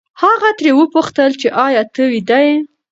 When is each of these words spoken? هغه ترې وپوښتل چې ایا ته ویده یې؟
هغه 0.23 0.49
ترې 0.57 0.71
وپوښتل 0.75 1.31
چې 1.41 1.47
ایا 1.65 1.83
ته 1.93 2.01
ویده 2.11 2.39
یې؟ 2.45 2.55